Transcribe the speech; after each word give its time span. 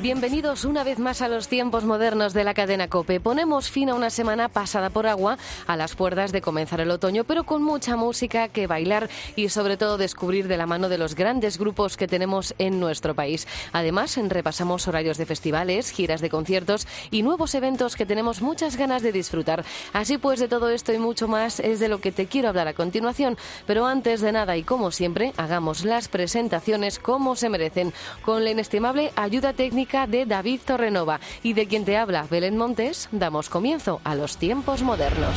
Bienvenidos 0.00 0.64
una 0.64 0.84
vez 0.84 0.98
más 0.98 1.20
a 1.20 1.28
los 1.28 1.48
tiempos 1.48 1.84
modernos 1.84 2.32
de 2.32 2.44
la 2.44 2.54
cadena 2.54 2.88
Cope. 2.88 3.20
Ponemos 3.20 3.70
fin 3.70 3.90
a 3.90 3.94
una 3.94 4.08
semana 4.08 4.48
pasada 4.48 4.88
por 4.88 5.06
agua, 5.06 5.36
a 5.66 5.76
las 5.76 5.94
puertas 5.94 6.32
de 6.32 6.40
comenzar 6.40 6.80
el 6.80 6.90
otoño, 6.90 7.24
pero 7.24 7.44
con 7.44 7.62
mucha 7.62 7.94
música 7.94 8.48
que 8.48 8.66
bailar 8.66 9.10
y 9.34 9.50
sobre 9.50 9.76
todo 9.76 9.98
descubrir 9.98 10.48
de 10.48 10.56
la 10.56 10.64
mano 10.64 10.88
de 10.88 10.96
los 10.96 11.14
grandes 11.14 11.58
grupos 11.58 11.98
que 11.98 12.08
tenemos 12.08 12.54
en 12.56 12.80
nuestro 12.80 13.14
país. 13.14 13.46
Además, 13.74 14.16
repasamos 14.16 14.88
horarios 14.88 15.18
de 15.18 15.26
festivales, 15.26 15.90
giras 15.90 16.22
de 16.22 16.30
conciertos 16.30 16.86
y 17.10 17.22
nuevos 17.22 17.54
eventos 17.54 17.96
que 17.96 18.06
tenemos 18.06 18.40
muchas 18.40 18.76
ganas 18.76 19.02
de 19.02 19.12
disfrutar. 19.12 19.62
Así 19.92 20.16
pues, 20.16 20.40
de 20.40 20.48
todo 20.48 20.70
esto 20.70 20.94
y 20.94 20.98
mucho 20.98 21.28
más 21.28 21.60
es 21.60 21.80
de 21.80 21.88
lo 21.88 22.00
que 22.00 22.12
te 22.12 22.26
quiero 22.26 22.48
hablar 22.48 22.68
a 22.68 22.72
continuación. 22.72 23.36
Pero 23.66 23.84
antes 23.84 24.22
de 24.22 24.32
nada 24.32 24.56
y 24.56 24.62
como 24.62 24.90
siempre, 24.90 25.34
hagamos 25.36 25.84
las 25.84 26.08
presentaciones 26.08 26.98
como 26.98 27.36
se 27.36 27.50
merecen, 27.50 27.92
con 28.22 28.42
la 28.42 28.52
inestimable 28.52 29.12
ayuda 29.16 29.52
técnica 29.66 30.06
de 30.06 30.26
David 30.26 30.60
Torrenova 30.64 31.18
y 31.42 31.54
de 31.54 31.66
quien 31.66 31.84
te 31.84 31.96
habla 31.96 32.24
Belén 32.30 32.56
Montes, 32.56 33.08
damos 33.10 33.48
comienzo 33.48 34.00
a 34.04 34.14
los 34.14 34.36
tiempos 34.36 34.82
modernos. 34.82 35.36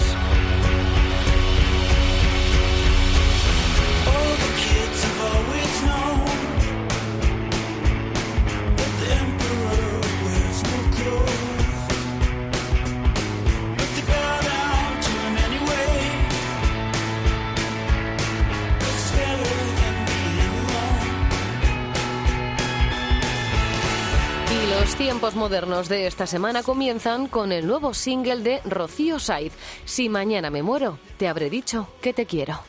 Modernos 25.40 25.88
de 25.88 26.06
esta 26.06 26.28
semana 26.28 26.64
comienzan 26.64 27.28
con 27.28 27.54
el 27.54 27.66
nuevo 27.66 27.94
single 27.94 28.44
de 28.44 28.60
Rocío 28.66 29.20
Saiz. 29.20 29.54
Si 29.86 30.10
mañana 30.10 30.50
me 30.50 30.64
muero, 30.64 31.00
te 31.18 31.30
habré 31.30 31.50
dicho 31.50 31.88
que 32.02 32.14
te 32.14 32.26
quiero. 32.26 32.60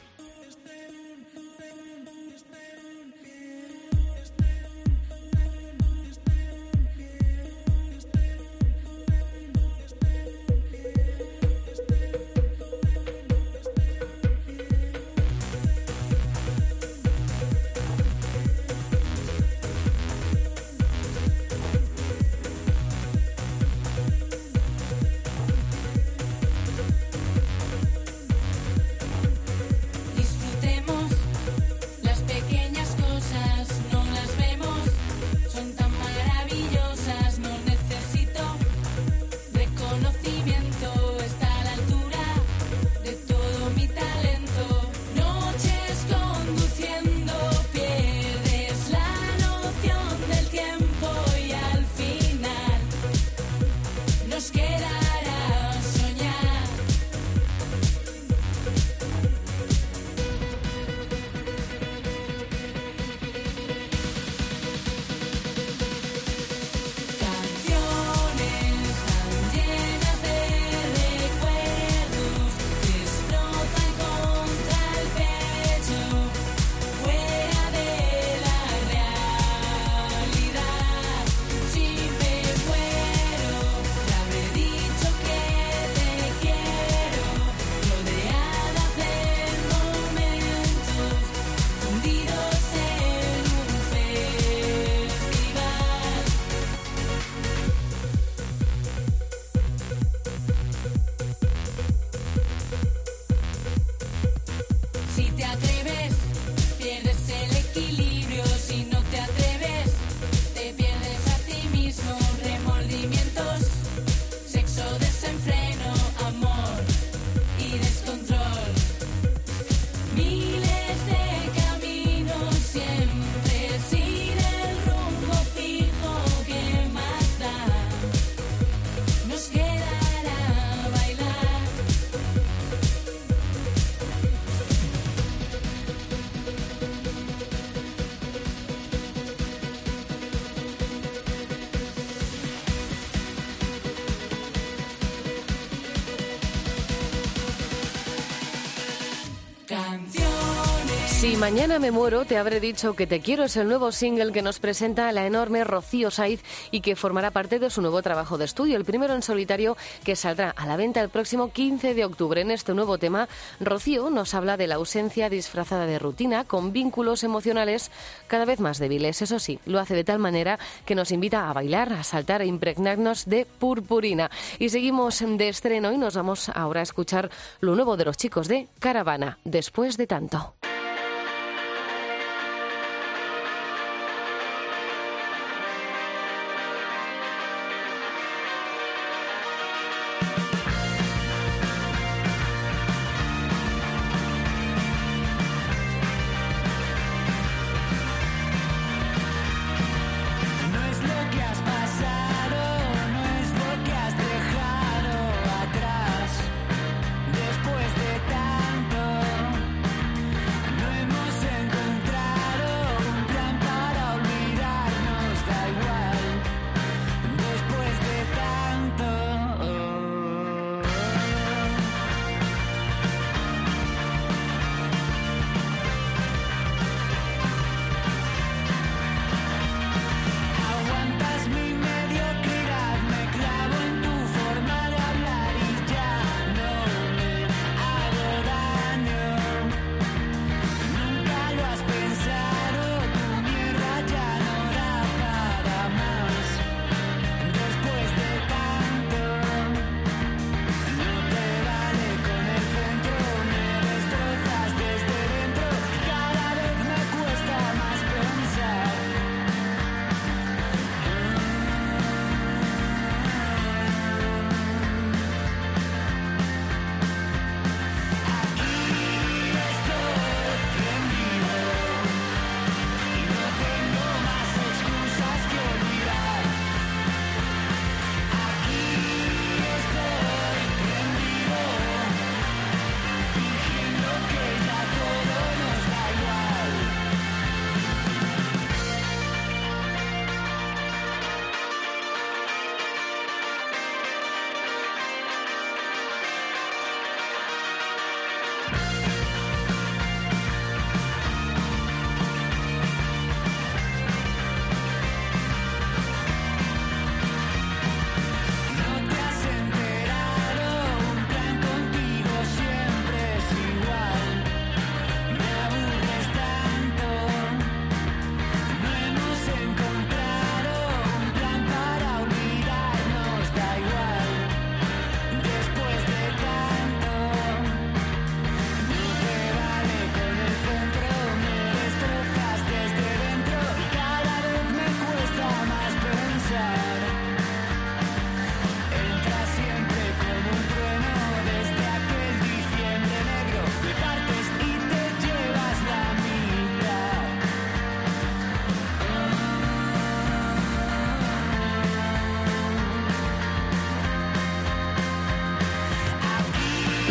Si 151.31 151.37
mañana 151.37 151.79
me 151.79 151.93
muero, 151.93 152.25
te 152.25 152.39
habré 152.39 152.59
dicho 152.59 152.97
que 152.97 153.07
Te 153.07 153.21
quiero 153.21 153.45
es 153.45 153.57
el 153.57 153.69
nuevo 153.69 153.93
single 153.93 154.33
que 154.33 154.43
nos 154.43 154.59
presenta 154.59 155.13
la 155.13 155.27
enorme 155.27 155.63
Rocío 155.63 156.11
Saiz 156.11 156.43
y 156.73 156.81
que 156.81 156.97
formará 156.97 157.31
parte 157.31 157.61
de 157.61 157.71
su 157.71 157.81
nuevo 157.83 158.03
trabajo 158.03 158.37
de 158.37 158.47
estudio, 158.47 158.77
el 158.77 158.85
primero 158.85 159.15
en 159.15 159.23
solitario 159.23 159.77
que 160.03 160.17
saldrá 160.17 160.51
a 160.51 160.67
la 160.67 160.77
venta 160.77 161.01
el 161.01 161.09
próximo 161.09 161.53
15 161.53 161.95
de 161.95 162.05
octubre. 162.05 162.41
En 162.41 162.51
este 162.51 162.75
nuevo 162.75 162.99
tema, 162.99 163.29
Rocío 163.61 164.11
nos 164.11 164.35
habla 164.35 164.57
de 164.57 164.67
la 164.67 164.75
ausencia 164.75 165.31
disfrazada 165.31 165.87
de 165.87 166.01
rutina 166.01 166.43
con 166.43 166.73
vínculos 166.73 167.23
emocionales 167.23 167.93
cada 168.27 168.45
vez 168.45 168.59
más 168.59 168.81
débiles. 168.81 169.23
Eso 169.23 169.39
sí, 169.39 169.61
lo 169.67 169.79
hace 169.79 169.95
de 169.95 170.03
tal 170.03 170.19
manera 170.19 170.59
que 170.85 170.97
nos 170.97 171.13
invita 171.13 171.49
a 171.49 171.53
bailar, 171.53 171.93
a 171.93 172.03
saltar, 172.03 172.43
e 172.43 172.47
impregnarnos 172.47 173.27
de 173.27 173.47
purpurina. 173.47 174.33
Y 174.59 174.71
seguimos 174.71 175.21
de 175.25 175.49
estreno 175.49 175.93
y 175.93 175.97
nos 175.97 176.17
vamos 176.17 176.49
ahora 176.49 176.81
a 176.81 176.83
escuchar 176.83 177.31
lo 177.61 177.77
nuevo 177.77 177.97
de 177.97 178.07
los 178.07 178.17
chicos 178.17 178.49
de 178.49 178.67
Caravana, 178.81 179.39
después 179.45 179.97
de 179.97 180.09
tanto. 180.09 180.57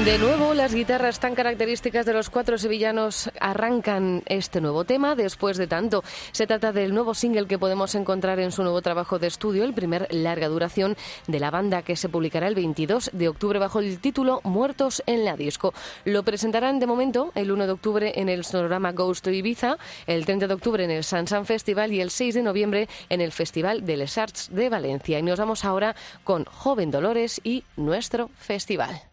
De 0.09 0.17
nuevo, 0.17 0.55
las 0.55 0.73
guitarras 0.73 1.19
tan 1.19 1.35
características 1.35 2.03
de 2.03 2.13
los 2.13 2.31
cuatro 2.31 2.57
sevillanos 2.57 3.29
arrancan 3.39 4.23
este 4.25 4.59
nuevo 4.59 4.83
tema 4.83 5.13
después 5.13 5.55
de 5.55 5.67
tanto. 5.67 6.03
Se 6.31 6.47
trata 6.47 6.71
del 6.71 6.95
nuevo 6.95 7.13
single 7.13 7.45
que 7.45 7.59
podemos 7.59 7.93
encontrar 7.93 8.39
en 8.39 8.51
su 8.51 8.63
nuevo 8.63 8.81
trabajo 8.81 9.19
de 9.19 9.27
estudio, 9.27 9.63
el 9.63 9.75
primer 9.75 10.07
larga 10.09 10.47
duración 10.47 10.97
de 11.27 11.39
la 11.39 11.51
banda 11.51 11.83
que 11.83 11.95
se 11.95 12.09
publicará 12.09 12.47
el 12.47 12.55
22 12.55 13.11
de 13.13 13.27
octubre 13.27 13.59
bajo 13.59 13.81
el 13.81 13.99
título 13.99 14.41
Muertos 14.43 15.03
en 15.05 15.25
la 15.25 15.37
Disco. 15.37 15.75
Lo 16.05 16.23
presentarán 16.23 16.79
de 16.79 16.87
momento 16.87 17.31
el 17.35 17.51
1 17.51 17.67
de 17.67 17.73
octubre 17.73 18.13
en 18.15 18.29
el 18.29 18.45
sonorama 18.45 18.93
Ghost 18.93 19.25
to 19.25 19.29
Ibiza, 19.29 19.77
el 20.07 20.25
30 20.25 20.47
de 20.47 20.53
octubre 20.55 20.83
en 20.83 20.89
el 20.89 21.03
Sansan 21.03 21.45
Festival 21.45 21.93
y 21.93 22.01
el 22.01 22.09
6 22.09 22.33
de 22.33 22.41
noviembre 22.41 22.89
en 23.09 23.21
el 23.21 23.31
Festival 23.31 23.85
de 23.85 23.97
Les 23.97 24.17
Arts 24.17 24.49
de 24.51 24.69
Valencia. 24.69 25.19
Y 25.19 25.21
nos 25.21 25.37
vamos 25.37 25.63
ahora 25.65 25.95
con 26.23 26.45
Joven 26.45 26.89
Dolores 26.89 27.39
y 27.43 27.63
nuestro 27.77 28.31
festival. 28.39 29.08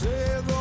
Ya 0.00 0.51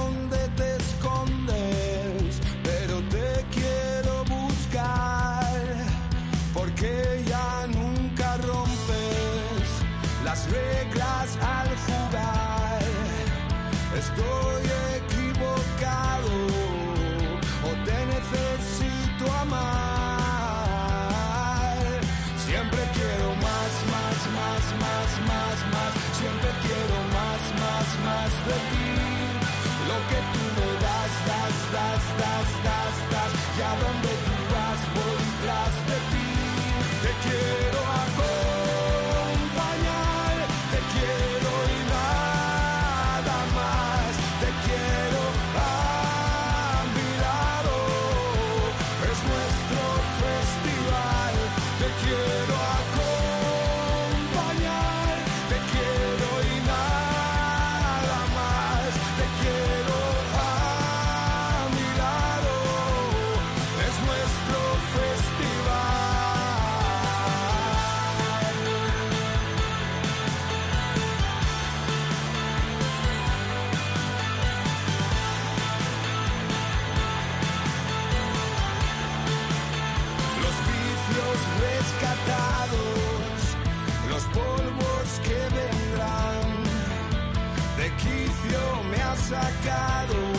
sacado. 89.31 90.31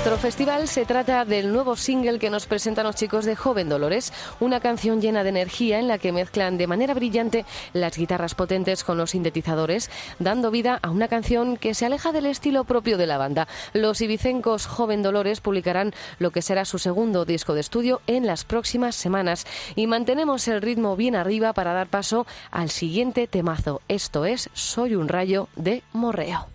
Nuestro 0.00 0.16
festival 0.16 0.66
se 0.66 0.86
trata 0.86 1.26
del 1.26 1.52
nuevo 1.52 1.76
single 1.76 2.18
que 2.18 2.30
nos 2.30 2.46
presentan 2.46 2.86
los 2.86 2.96
chicos 2.96 3.26
de 3.26 3.36
Joven 3.36 3.68
Dolores, 3.68 4.14
una 4.40 4.58
canción 4.58 5.02
llena 5.02 5.24
de 5.24 5.28
energía 5.28 5.78
en 5.78 5.88
la 5.88 5.98
que 5.98 6.10
mezclan 6.10 6.56
de 6.56 6.66
manera 6.66 6.94
brillante 6.94 7.44
las 7.74 7.98
guitarras 7.98 8.34
potentes 8.34 8.82
con 8.82 8.96
los 8.96 9.10
sintetizadores, 9.10 9.90
dando 10.18 10.50
vida 10.50 10.78
a 10.80 10.88
una 10.88 11.08
canción 11.08 11.58
que 11.58 11.74
se 11.74 11.84
aleja 11.84 12.12
del 12.12 12.24
estilo 12.24 12.64
propio 12.64 12.96
de 12.96 13.06
la 13.06 13.18
banda. 13.18 13.46
Los 13.74 14.00
ibicencos 14.00 14.64
Joven 14.64 15.02
Dolores 15.02 15.42
publicarán 15.42 15.92
lo 16.18 16.30
que 16.30 16.40
será 16.40 16.64
su 16.64 16.78
segundo 16.78 17.26
disco 17.26 17.52
de 17.52 17.60
estudio 17.60 18.00
en 18.06 18.26
las 18.26 18.46
próximas 18.46 18.96
semanas 18.96 19.46
y 19.76 19.86
mantenemos 19.86 20.48
el 20.48 20.62
ritmo 20.62 20.96
bien 20.96 21.14
arriba 21.14 21.52
para 21.52 21.74
dar 21.74 21.88
paso 21.88 22.26
al 22.50 22.70
siguiente 22.70 23.26
temazo. 23.26 23.82
Esto 23.86 24.24
es 24.24 24.48
Soy 24.54 24.94
un 24.94 25.08
rayo 25.08 25.48
de 25.56 25.82
Morreo. 25.92 26.48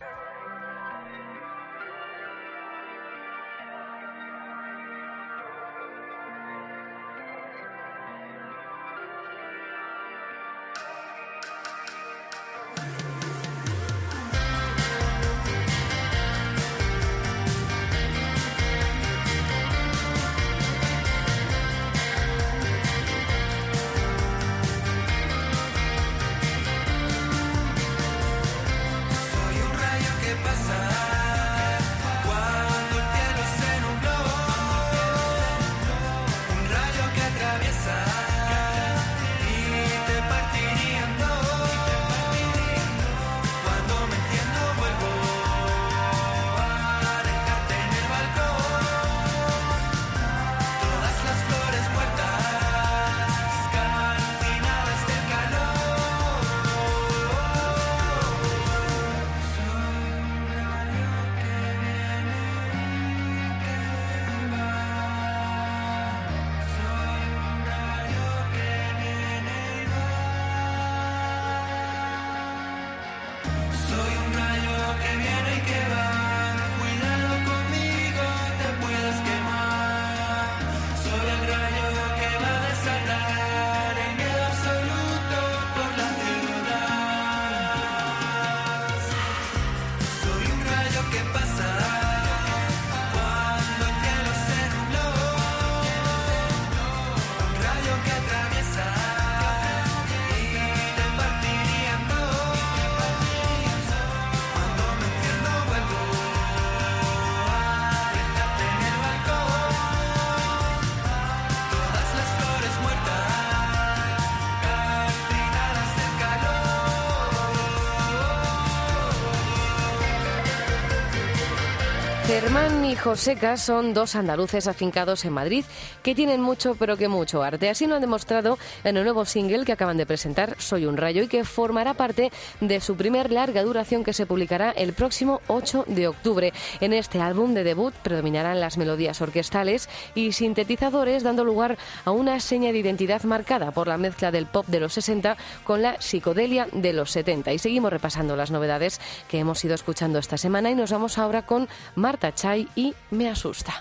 Y 122.96 122.98
Joseca 122.98 123.58
son 123.58 123.94
dos 123.94 124.16
andaluces 124.16 124.68
afincados 124.68 125.26
en 125.26 125.34
Madrid 125.34 125.66
que 126.02 126.16
tienen 126.16 126.40
mucho, 126.40 126.76
pero 126.76 126.96
que 126.96 127.10
mucho 127.10 127.44
arte. 127.44 127.70
Así 127.70 127.88
lo 127.88 127.96
han 127.96 128.02
demostrado 128.02 128.58
en 128.86 128.96
el 128.96 129.04
nuevo 129.04 129.26
single 129.26 129.66
que 129.66 129.74
acaban 129.74 129.98
de 129.98 130.06
presentar, 130.06 130.56
Soy 130.60 130.86
un 130.86 130.96
rayo, 130.96 131.24
y 131.24 131.28
que 131.28 131.44
formará 131.44 131.94
parte 131.94 132.32
de 132.62 132.80
su 132.80 132.96
primer 132.96 133.34
larga 133.34 133.64
duración 133.64 134.06
que 134.06 134.14
se 134.14 134.26
publicará 134.26 134.72
el 134.72 134.94
próximo 134.94 135.42
8 135.48 135.84
de 135.90 136.08
octubre. 136.08 136.54
En 136.80 136.94
este 136.94 137.20
álbum 137.20 137.54
de 137.54 137.66
debut 137.66 137.94
predominarán 137.96 138.62
las 138.62 138.78
melodías 138.78 139.20
orquestales 139.20 139.90
y 140.14 140.32
sintetizadores, 140.32 141.24
dando 141.24 141.44
lugar 141.44 141.78
a 142.06 142.12
una 142.12 142.40
seña 142.40 142.72
de 142.72 142.80
identidad 142.80 143.24
marcada 143.24 143.72
por 143.72 143.90
la 143.90 143.98
mezcla 143.98 144.32
del 144.32 144.46
pop 144.46 144.68
de 144.68 144.80
los 144.80 144.94
60 144.94 145.36
con 145.66 145.82
la 145.82 146.00
psicodelia 146.00 146.70
de 146.72 146.94
los 146.94 147.12
70. 147.12 147.52
Y 147.52 147.60
seguimos 147.60 147.92
repasando 147.92 148.38
las 148.38 148.52
novedades 148.52 149.02
que 149.28 149.40
hemos 149.40 149.66
ido 149.66 149.76
escuchando 149.76 150.18
esta 150.18 150.38
semana 150.38 150.70
y 150.70 150.76
nos 150.76 150.92
vamos 150.92 151.18
ahora 151.18 151.46
con 151.46 151.68
Mar 151.96 152.16
Marta 152.16 152.34
y 152.76 152.85
Me 153.12 153.30
Asusta. 153.30 153.74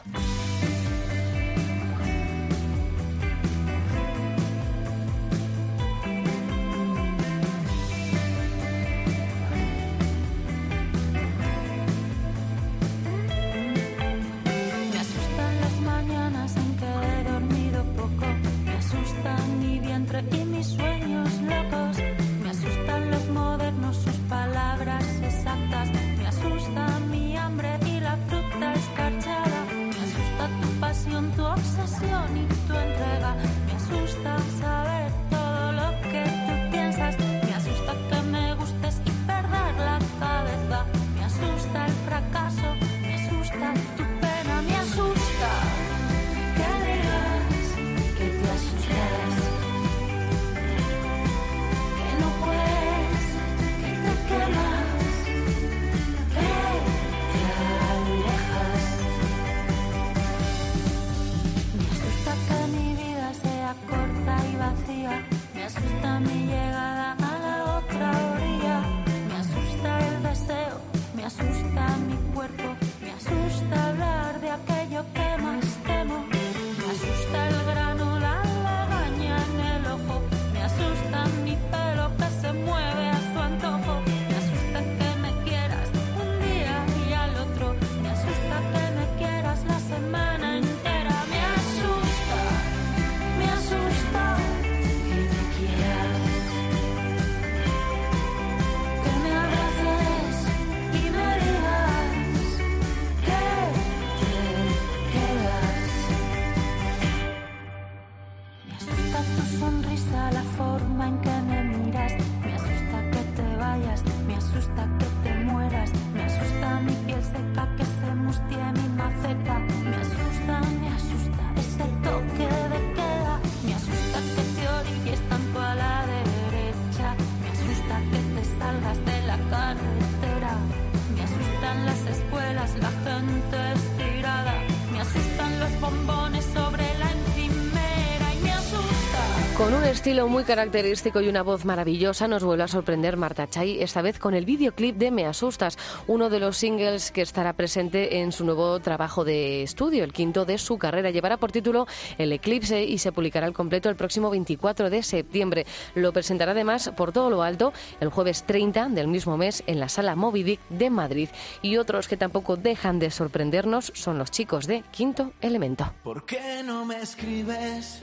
Estilo 140.05 140.29
muy 140.29 140.45
característico 140.45 141.23
y 141.23 141.29
una 141.31 141.43
voz 141.43 141.65
maravillosa 141.65 142.29
nos 142.29 142.45
vuelve 142.45 142.65
a 142.65 142.69
sorprender 142.69 143.17
Marta 143.17 143.49
Chay, 143.49 143.81
esta 143.81 144.03
vez 144.03 144.19
con 144.19 144.35
el 144.35 144.45
videoclip 144.45 144.99
de 144.99 145.11
Me 145.11 145.25
Asustas, 145.25 145.79
uno 146.07 146.29
de 146.29 146.41
los 146.41 146.59
singles 146.59 147.11
que 147.11 147.23
estará 147.23 147.55
presente 147.55 148.21
en 148.21 148.31
su 148.31 148.45
nuevo 148.45 148.79
trabajo 148.81 149.25
de 149.25 149.63
estudio, 149.63 150.05
el 150.05 150.13
quinto 150.13 150.45
de 150.45 150.59
su 150.59 150.77
carrera. 150.77 151.09
Llevará 151.09 151.39
por 151.39 151.53
título 151.53 151.87
El 152.19 152.33
Eclipse 152.33 152.85
y 152.85 152.99
se 152.99 153.13
publicará 153.13 153.47
al 153.47 153.55
completo 153.55 153.89
el 153.89 153.97
próximo 153.97 154.29
24 154.29 154.91
de 154.91 155.03
septiembre. 155.03 155.65
Lo 155.95 156.13
presentará 156.13 156.53
además 156.53 156.93
por 156.95 157.11
todo 157.11 157.31
lo 157.31 157.43
alto 157.43 157.73
el 158.01 158.11
jueves 158.11 158.45
30 158.45 158.91
del 158.91 159.09
mismo 159.09 159.39
mes 159.39 159.63
en 159.67 159.81
la 159.81 159.89
sala 159.89 160.17
Moby 160.17 160.43
Dick 160.43 160.61
de 160.69 160.91
Madrid. 160.91 161.31
Y 161.63 161.79
otros 161.79 162.09
que 162.09 162.19
tampoco 162.19 162.59
dejan 162.59 162.99
de 162.99 163.11
sorprendernos 163.11 163.91
son 163.95 164.19
los 164.19 164.31
chicos 164.31 164.67
de 164.67 164.83
Quinto 164.91 165.33
Elemento. 165.41 165.95
¿Por 166.03 166.27
qué 166.27 166.63
no 166.63 166.85
me 166.85 167.01
escribes? 167.01 168.03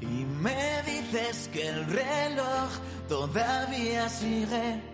Y 0.00 0.24
me 0.42 0.82
dices 0.82 1.48
que 1.52 1.68
el 1.68 1.84
reloj 1.86 2.70
todavía 3.08 4.08
sigue 4.08 4.90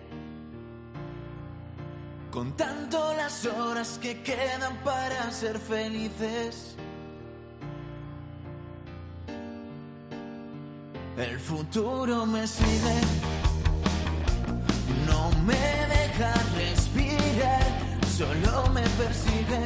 contando 2.37 3.13
las 3.15 3.45
horas 3.45 3.97
que 3.99 4.21
quedan 4.21 4.77
para 4.83 5.31
ser 5.31 5.57
felices. 5.57 6.75
El 11.17 11.39
futuro 11.39 12.27
me 12.27 12.45
sigue, 12.45 13.01
no 15.07 15.31
me 15.47 15.55
deja 15.95 16.31
respirar, 16.55 17.65
solo 18.15 18.69
me 18.71 18.83
persigue. 19.01 19.65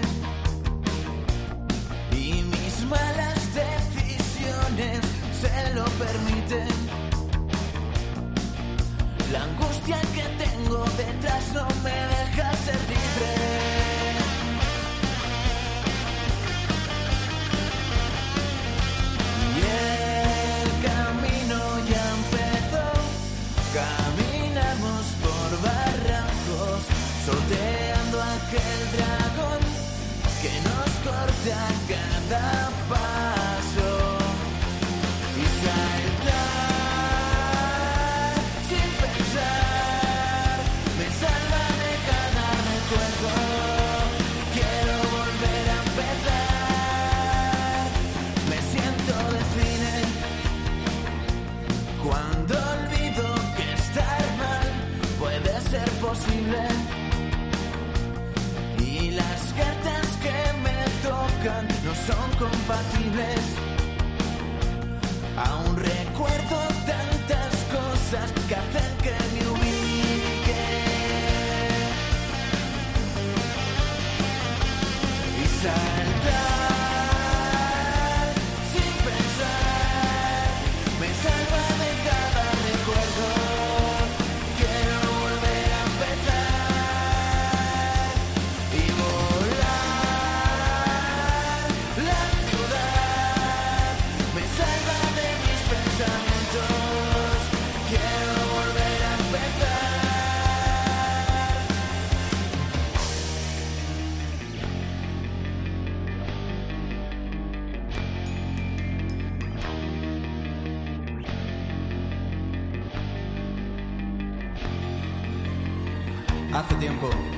Y 2.13 2.41
mis 2.43 2.86
malas 2.86 3.53
decisiones 3.53 5.10
se 5.41 5.74
lo 5.74 5.86
permiten. 5.86 6.67
La 9.31 9.43
angustia 9.43 10.00
que 10.13 10.24
tengo 10.43 10.86
detrás 10.98 11.43
no 11.53 11.65
me 11.83 11.98
deja 12.13 12.53
ser 12.65 12.79
libre. 12.89 13.51
Sorteando 27.25 28.20
aquel 28.20 28.81
dragón 28.96 29.61
que 30.42 30.53
nos 30.68 30.92
corta 31.05 31.59
cada 31.87 32.71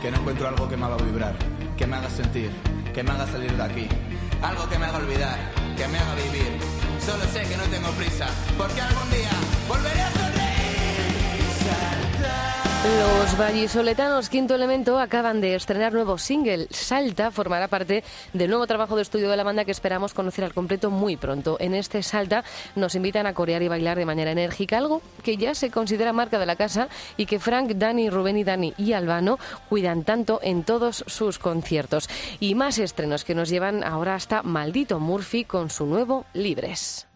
que 0.02 0.12
no 0.12 0.17
encuentro 0.17 0.47
algo 0.47 0.67
que 0.67 0.76
me 0.76 0.86
haga 0.86 0.97
vibrar, 0.97 1.36
que 1.78 1.88
me 1.88 1.95
haga 1.95 2.10
sentir, 2.10 2.52
que 2.93 3.04
me 3.04 3.12
haga 3.12 3.26
salir 3.28 3.52
de 3.56 3.63
aquí. 3.63 3.88
Algo 4.41 4.67
que 4.67 4.78
me 4.78 4.86
haga 4.86 4.97
olvidar, 4.97 5.38
que 5.78 5.88
me 5.88 5.97
haga 5.97 6.15
vivir. 6.15 6.60
Solo 6.99 7.23
sé 7.26 7.43
que 7.43 7.58
no 7.58 7.63
tengo 7.63 7.89
prisa, 7.91 8.28
porque 8.58 8.82
algún 8.82 9.10
día 9.10 9.32
volveré 9.69 10.02
a 10.02 10.23
Los 12.84 13.38
vallisoletanos 13.38 14.28
Quinto 14.28 14.56
Elemento 14.56 15.00
acaban 15.00 15.39
de 15.39 15.56
estrenar 15.56 15.93
nuevo 15.93 16.17
single. 16.17 16.67
Salta 16.69 17.32
formará 17.32 17.69
parte 17.69 18.04
del 18.34 18.50
nuevo 18.50 18.67
trabajo 18.67 18.98
de 18.98 19.04
estudio 19.04 19.30
de 19.30 19.38
la 19.38 19.46
banda 19.46 19.63
que 19.63 19.72
esperamos 19.72 20.13
conocer 20.13 20.43
al 20.43 20.54
completo 20.54 20.91
muy 20.91 21.15
pronto. 21.15 21.56
En 21.62 21.76
este 21.76 22.04
Salta 22.04 22.43
nos 22.76 22.96
invitan 22.96 23.26
a 23.26 23.34
corear 23.34 23.63
y 23.63 23.69
bailar 23.69 23.98
de 23.98 24.06
manera 24.06 24.32
enérgica, 24.32 24.78
algo 24.78 25.02
que 25.24 25.38
ya 25.38 25.56
se 25.56 25.72
considera 25.72 26.12
marca 26.12 26.39
de 26.39 26.46
la 26.46 26.58
casa 26.58 26.89
y 27.15 27.26
que 27.26 27.39
Frank, 27.39 27.72
Dani, 27.76 28.10
Rubén 28.10 28.38
y 28.38 28.43
Dani 28.43 28.74
y 28.78 28.91
Albano 28.91 29.39
cuidan 29.69 30.04
tanto 30.04 30.41
en 30.43 30.65
todos 30.65 31.06
sus 31.08 31.39
conciertos. 31.39 32.10
Y 32.41 32.54
más 32.54 32.80
estrenos 32.80 33.24
que 33.24 33.34
nos 33.34 33.48
llevan 33.48 33.86
ahora 33.86 34.15
hasta 34.15 34.43
Maldito 34.43 35.00
Murphy 35.00 35.46
con 35.46 35.69
su 35.69 35.86
nuevo 35.86 36.26
Libres. 36.34 37.08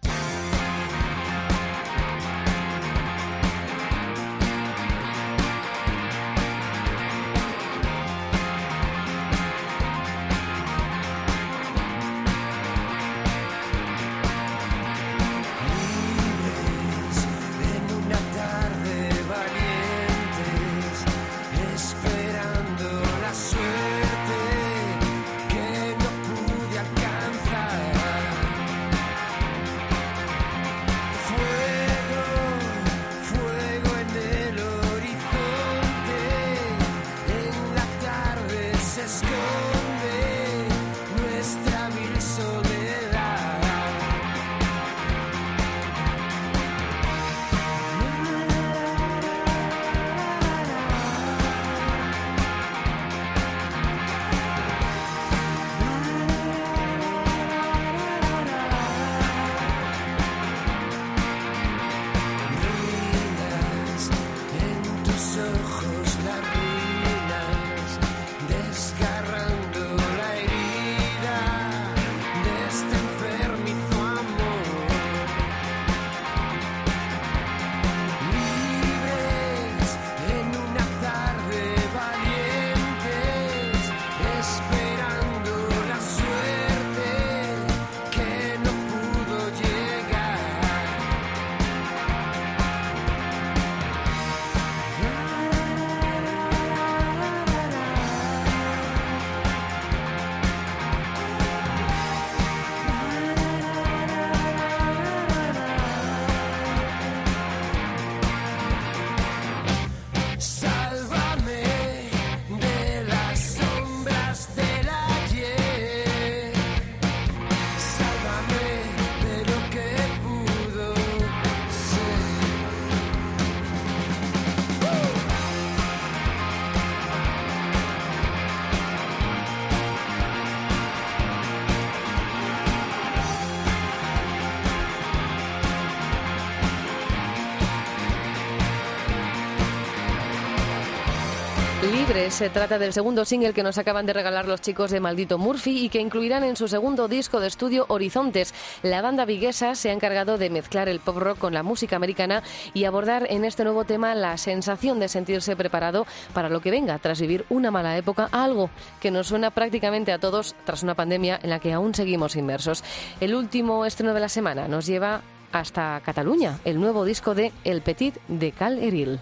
Se 142.30 142.50
trata 142.50 142.78
del 142.78 142.94
segundo 142.94 143.26
single 143.26 143.54
que 143.54 143.64
nos 143.64 143.78
acaban 143.78 144.06
de 144.06 144.14
regalar 144.14 144.48
los 144.48 144.62
chicos 144.62 144.92
de 144.92 145.00
Maldito 145.00 145.38
Murphy 145.38 145.86
y 145.86 145.90
que 145.90 146.02
incluirán 146.02 146.44
en 146.44 146.56
su 146.56 146.68
segundo 146.68 147.08
disco 147.08 147.40
de 147.40 147.48
estudio 147.48 147.86
Horizontes. 147.88 148.54
La 148.84 149.02
banda 149.02 149.26
viguesa 149.26 149.76
se 149.76 149.90
ha 149.90 149.94
encargado 149.94 150.38
de 150.38 150.50
mezclar 150.50 150.88
el 150.90 151.00
pop 151.00 151.18
rock 151.18 151.40
con 151.40 151.54
la 151.54 151.64
música 151.64 151.96
americana 151.96 152.44
y 152.74 152.84
abordar 152.84 153.26
en 153.30 153.46
este 153.46 153.64
nuevo 153.64 153.86
tema 153.86 154.14
la 154.14 154.38
sensación 154.38 155.00
de 155.00 155.08
sentirse 155.08 155.56
preparado 155.56 156.06
para 156.34 156.50
lo 156.50 156.60
que 156.60 156.70
venga 156.70 157.00
tras 157.00 157.22
vivir 157.22 157.46
una 157.50 157.72
mala 157.72 157.98
época, 157.98 158.30
algo 158.32 158.70
que 159.00 159.10
nos 159.10 159.28
suena 159.28 159.50
prácticamente 159.50 160.12
a 160.12 160.20
todos 160.20 160.56
tras 160.66 160.84
una 160.84 160.96
pandemia 160.96 161.40
en 161.42 161.50
la 161.50 161.60
que 161.60 161.74
aún 161.74 161.96
seguimos 161.96 162.36
inmersos. 162.36 162.84
El 163.20 163.34
último 163.36 163.86
estreno 163.86 164.14
de 164.14 164.20
la 164.20 164.30
semana 164.30 164.68
nos 164.68 164.86
lleva 164.86 165.22
hasta 165.52 166.02
Cataluña, 166.06 166.60
el 166.66 166.80
nuevo 166.80 167.06
disco 167.06 167.34
de 167.34 167.52
El 167.64 167.82
Petit 167.82 168.16
de 168.28 168.52
Cal 168.52 168.80
Eril. 168.80 169.20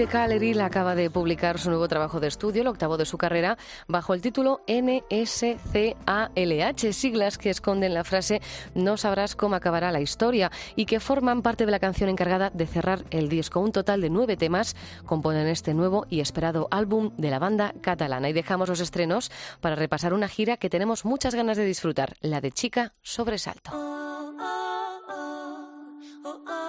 De 0.00 0.06
Caleril 0.06 0.62
acaba 0.62 0.94
de 0.94 1.10
publicar 1.10 1.58
su 1.58 1.68
nuevo 1.68 1.86
trabajo 1.86 2.20
de 2.20 2.28
estudio, 2.28 2.62
el 2.62 2.68
octavo 2.68 2.96
de 2.96 3.04
su 3.04 3.18
carrera, 3.18 3.58
bajo 3.86 4.14
el 4.14 4.22
título 4.22 4.62
NSCALH, 4.66 5.52
siglas 6.94 7.36
que 7.36 7.50
esconden 7.50 7.92
la 7.92 8.02
frase 8.02 8.40
No 8.74 8.96
sabrás 8.96 9.36
cómo 9.36 9.56
acabará 9.56 9.92
la 9.92 10.00
historia 10.00 10.50
y 10.74 10.86
que 10.86 11.00
forman 11.00 11.42
parte 11.42 11.66
de 11.66 11.70
la 11.72 11.80
canción 11.80 12.08
encargada 12.08 12.48
de 12.48 12.66
cerrar 12.66 13.04
el 13.10 13.28
disco. 13.28 13.60
Un 13.60 13.72
total 13.72 14.00
de 14.00 14.08
nueve 14.08 14.38
temas 14.38 14.74
componen 15.04 15.46
este 15.48 15.74
nuevo 15.74 16.06
y 16.08 16.20
esperado 16.20 16.68
álbum 16.70 17.10
de 17.18 17.28
la 17.28 17.38
banda 17.38 17.74
catalana. 17.82 18.30
Y 18.30 18.32
dejamos 18.32 18.70
los 18.70 18.80
estrenos 18.80 19.30
para 19.60 19.76
repasar 19.76 20.14
una 20.14 20.28
gira 20.28 20.56
que 20.56 20.70
tenemos 20.70 21.04
muchas 21.04 21.34
ganas 21.34 21.58
de 21.58 21.66
disfrutar, 21.66 22.16
la 22.22 22.40
de 22.40 22.52
Chica 22.52 22.94
Sobresalto. 23.02 24.00
raro 26.22 26.59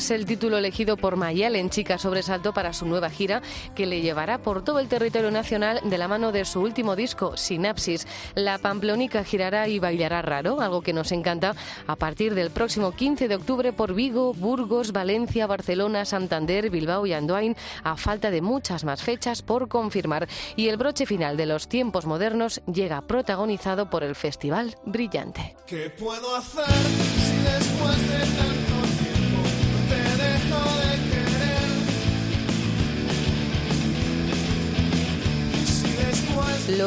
es 0.00 0.10
el 0.10 0.24
título 0.24 0.56
elegido 0.56 0.96
por 0.96 1.16
Mayel 1.16 1.56
en 1.56 1.68
Chica 1.68 1.98
Sobresalto 1.98 2.54
para 2.54 2.72
su 2.72 2.86
nueva 2.86 3.10
gira 3.10 3.42
que 3.74 3.84
le 3.84 4.00
llevará 4.00 4.38
por 4.38 4.64
todo 4.64 4.80
el 4.80 4.88
territorio 4.88 5.30
nacional 5.30 5.78
de 5.84 5.98
la 5.98 6.08
mano 6.08 6.32
de 6.32 6.46
su 6.46 6.62
último 6.62 6.96
disco, 6.96 7.36
Sinapsis. 7.36 8.06
La 8.34 8.56
Pamplonica 8.56 9.24
girará 9.24 9.68
y 9.68 9.78
bailará 9.78 10.22
raro, 10.22 10.62
algo 10.62 10.80
que 10.80 10.94
nos 10.94 11.12
encanta, 11.12 11.54
a 11.86 11.96
partir 11.96 12.34
del 12.34 12.50
próximo 12.50 12.92
15 12.92 13.28
de 13.28 13.34
octubre 13.34 13.74
por 13.74 13.92
Vigo, 13.92 14.32
Burgos, 14.32 14.92
Valencia, 14.92 15.46
Barcelona, 15.46 16.06
Santander, 16.06 16.70
Bilbao 16.70 17.04
y 17.04 17.12
Andoain, 17.12 17.54
a 17.84 17.98
falta 17.98 18.30
de 18.30 18.40
muchas 18.40 18.84
más 18.84 19.02
fechas 19.02 19.42
por 19.42 19.68
confirmar. 19.68 20.28
Y 20.56 20.68
el 20.68 20.78
broche 20.78 21.04
final 21.04 21.36
de 21.36 21.44
los 21.44 21.68
tiempos 21.68 22.06
modernos 22.06 22.62
llega 22.72 23.02
protagonizado 23.02 23.90
por 23.90 24.02
el 24.02 24.14
Festival 24.14 24.78
Brillante. 24.86 25.56
¿Qué 25.66 25.90
puedo 25.90 26.36
hacer 26.36 26.64
si 26.64 27.36
después 27.42 28.08
de 28.08 28.18
tanto 28.38 28.79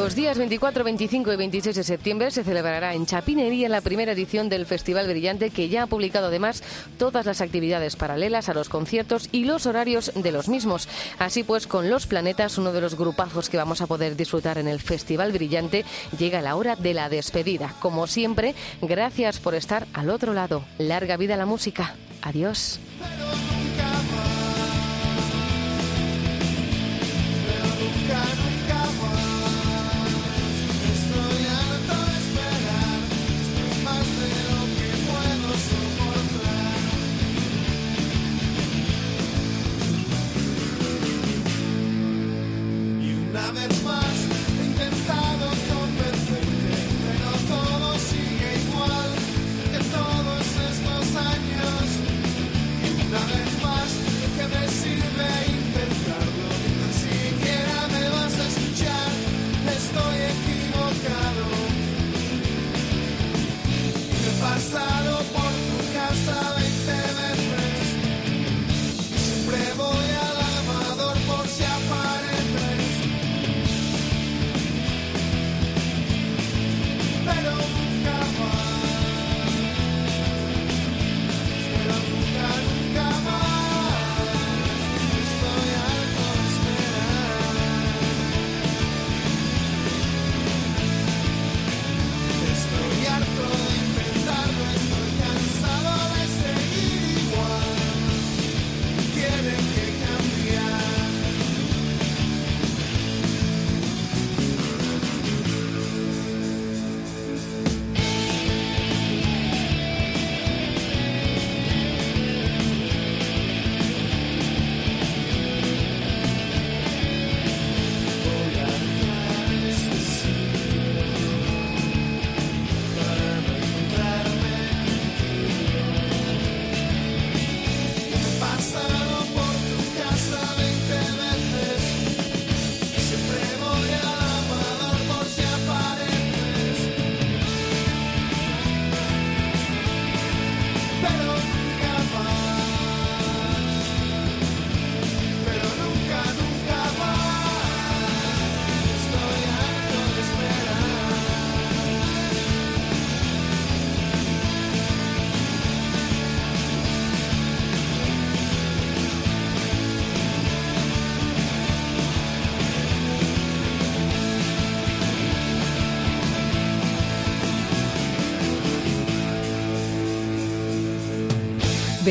los 0.04 0.16
días 0.16 0.36
24, 0.36 0.82
25 0.82 1.32
y 1.32 1.36
26 1.36 1.76
de 1.76 1.84
septiembre 1.84 2.30
se 2.30 2.42
celebrará 2.42 2.94
en 2.94 3.06
Chapinería 3.06 3.68
la 3.68 3.80
primera 3.80 4.12
edición 4.12 4.48
del 4.48 4.66
Festival 4.66 5.06
Brillante 5.06 5.50
que 5.50 5.68
ya 5.68 5.84
ha 5.84 5.86
publicado 5.86 6.26
además 6.26 6.62
todas 6.98 7.24
las 7.24 7.40
actividades 7.40 7.94
paralelas 7.96 8.48
a 8.48 8.54
los 8.54 8.68
conciertos 8.68 9.28
y 9.30 9.44
los 9.44 9.66
horarios 9.66 10.12
de 10.14 10.32
los 10.32 10.48
mismos. 10.48 10.88
Así 11.18 11.42
pues, 11.42 11.66
con 11.66 11.90
Los 11.90 12.06
Planetas, 12.06 12.58
uno 12.58 12.72
de 12.72 12.80
los 12.80 12.96
grupazos 12.96 13.48
que 13.48 13.56
vamos 13.56 13.82
a 13.82 13.86
poder 13.86 14.16
disfrutar 14.16 14.58
en 14.58 14.68
el 14.68 14.80
Festival 14.80 15.32
Brillante, 15.32 15.84
llega 16.18 16.42
la 16.42 16.56
hora 16.56 16.76
de 16.76 16.92
la 16.92 17.08
despedida. 17.08 17.74
Como 17.80 18.06
siempre, 18.06 18.54
gracias 18.82 19.38
por 19.38 19.54
estar 19.54 19.86
al 19.94 20.10
otro 20.10 20.34
lado. 20.34 20.64
Larga 20.76 21.16
vida 21.16 21.36
la 21.36 21.46
música. 21.46 21.94
Adiós. 22.20 22.80